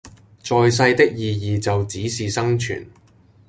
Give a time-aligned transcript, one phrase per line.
[0.43, 2.89] 在世的意義就只是生存